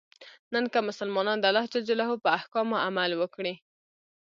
[0.53, 1.89] نن که مسلمانان د الله ج
[2.23, 3.53] په احکامو عمل وکړي.